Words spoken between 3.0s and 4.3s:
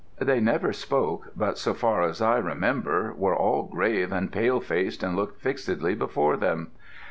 were all grave